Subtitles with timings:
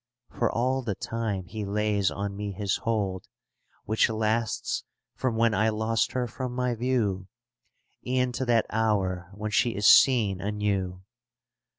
[0.31, 3.27] For all the time he lays on me his hold.
[3.85, 7.27] Which lasts from when I lost her from my view,
[8.03, 11.03] E'en to that hour when she is seen anew.